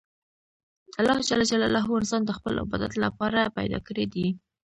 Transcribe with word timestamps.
الله 0.99 1.17
جل 1.27 1.41
جلاله 1.51 1.83
انسان 1.99 2.21
د 2.25 2.31
خپل 2.37 2.53
عبادت 2.63 2.93
له 3.03 3.09
پاره 3.17 3.43
پیدا 3.57 3.79
کړى 3.87 4.05
دئ. 4.13 4.27